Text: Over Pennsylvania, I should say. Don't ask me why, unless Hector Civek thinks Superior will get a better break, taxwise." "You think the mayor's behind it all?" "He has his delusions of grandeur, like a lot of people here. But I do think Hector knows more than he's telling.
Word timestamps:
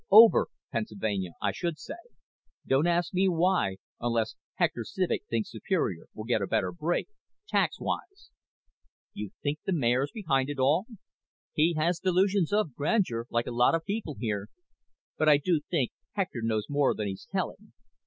Over 0.09 0.47
Pennsylvania, 0.71 1.33
I 1.43 1.51
should 1.51 1.77
say. 1.77 1.93
Don't 2.65 2.87
ask 2.87 3.13
me 3.13 3.29
why, 3.29 3.77
unless 3.99 4.33
Hector 4.55 4.83
Civek 4.83 5.27
thinks 5.29 5.51
Superior 5.51 6.07
will 6.15 6.23
get 6.23 6.41
a 6.41 6.47
better 6.47 6.71
break, 6.71 7.07
taxwise." 7.47 8.31
"You 9.13 9.29
think 9.43 9.59
the 9.63 9.71
mayor's 9.73 10.09
behind 10.11 10.49
it 10.49 10.57
all?" 10.57 10.87
"He 11.53 11.75
has 11.77 11.97
his 11.97 11.99
delusions 11.99 12.51
of 12.51 12.73
grandeur, 12.73 13.27
like 13.29 13.45
a 13.45 13.51
lot 13.51 13.75
of 13.75 13.85
people 13.85 14.15
here. 14.19 14.47
But 15.19 15.29
I 15.29 15.37
do 15.37 15.61
think 15.69 15.91
Hector 16.13 16.41
knows 16.41 16.65
more 16.67 16.95
than 16.95 17.05
he's 17.05 17.27
telling. 17.31 17.73